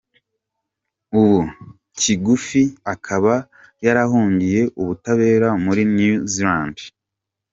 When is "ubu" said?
1.19-1.39